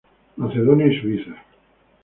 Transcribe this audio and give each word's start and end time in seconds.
Macedonia 0.37 0.87
y 0.87 0.99
Suiza. 0.99 1.29